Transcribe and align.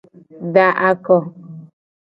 Da 0.53 0.67
ako. 0.89 1.15